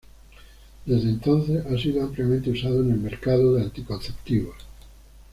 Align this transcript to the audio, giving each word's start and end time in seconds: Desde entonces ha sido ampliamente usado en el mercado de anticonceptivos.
Desde 0.83 1.09
entonces 1.09 1.63
ha 1.63 1.77
sido 1.77 2.03
ampliamente 2.03 2.49
usado 2.49 2.81
en 2.81 2.91
el 2.93 2.97
mercado 2.99 3.53
de 3.53 3.61
anticonceptivos. 3.61 4.55